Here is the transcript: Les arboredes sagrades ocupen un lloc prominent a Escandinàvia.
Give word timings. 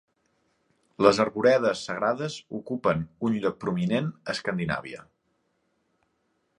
Les 1.05 1.19
arboredes 1.25 1.83
sagrades 1.89 2.39
ocupen 2.61 3.05
un 3.29 3.39
lloc 3.45 3.61
prominent 3.67 4.11
a 4.17 4.35
Escandinàvia. 4.39 5.07